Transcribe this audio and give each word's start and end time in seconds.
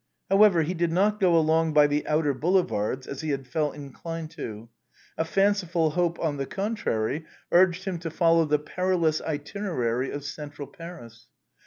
However, 0.31 0.63
he 0.63 0.73
did 0.73 0.91
not 0.91 1.19
go 1.19 1.37
along 1.37 1.73
by 1.73 1.85
the 1.85 2.07
outer 2.07 2.33
Boulevards, 2.33 3.05
as 3.05 3.21
he 3.21 3.29
had 3.29 3.45
felt 3.45 3.75
inclined 3.75 4.31
to. 4.31 4.67
A 5.15 5.23
fanciful 5.23 5.91
hope, 5.91 6.19
on 6.19 6.37
the 6.37 6.47
contrary, 6.47 7.27
urged 7.51 7.85
him 7.85 7.99
to 7.99 8.09
follow 8.09 8.45
the 8.45 8.57
perilous 8.57 9.21
itinerary 9.21 10.09
of 10.09 10.23
central 10.25 10.67
Paris. 10.67 11.27